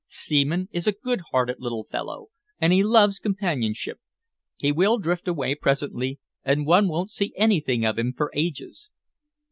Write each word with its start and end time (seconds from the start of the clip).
"Seaman 0.07 0.67
is 0.71 0.87
a 0.87 0.93
good 0.93 1.21
hearted 1.31 1.57
little 1.59 1.83
fellow, 1.83 2.29
and 2.59 2.73
he 2.73 2.81
loves 2.83 3.19
companionship. 3.19 3.99
He 4.57 4.71
will 4.71 4.97
drift 4.97 5.27
away 5.27 5.53
presently, 5.53 6.17
and 6.43 6.65
one 6.65 6.87
won't 6.87 7.11
see 7.11 7.33
anything 7.37 7.85
of 7.85 7.99
him 7.99 8.11
for 8.17 8.31
ages." 8.33 8.89